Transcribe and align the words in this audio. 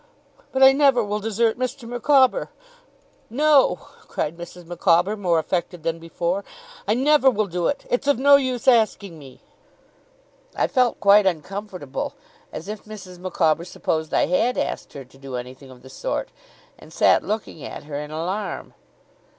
But 0.51 0.63
I 0.63 0.71
never 0.71 1.03
will 1.03 1.19
desert 1.19 1.59
Mr. 1.59 1.87
Micawber. 1.87 2.49
No!' 3.29 3.75
cried 4.07 4.35
Mrs. 4.35 4.65
Micawber, 4.65 5.15
more 5.15 5.37
affected 5.37 5.83
than 5.83 5.99
before, 5.99 6.43
'I 6.87 6.95
never 6.95 7.29
will 7.29 7.45
do 7.45 7.67
it! 7.67 7.85
It's 7.87 8.07
of 8.07 8.17
no 8.17 8.35
use 8.35 8.67
asking 8.67 9.19
me!' 9.19 9.41
I 10.55 10.65
felt 10.65 10.99
quite 10.99 11.27
uncomfortable 11.27 12.15
as 12.51 12.67
if 12.67 12.85
Mrs. 12.85 13.19
Micawber 13.19 13.63
supposed 13.63 14.11
I 14.11 14.25
had 14.25 14.57
asked 14.57 14.93
her 14.93 15.05
to 15.05 15.17
do 15.19 15.35
anything 15.35 15.69
of 15.69 15.83
the 15.83 15.89
sort! 15.91 16.29
and 16.79 16.91
sat 16.91 17.21
looking 17.23 17.63
at 17.63 17.83
her 17.83 17.99
in 17.99 18.09
alarm. 18.09 18.69
'Mr. 18.71 19.29